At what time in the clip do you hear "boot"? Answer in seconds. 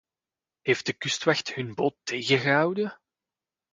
1.75-1.95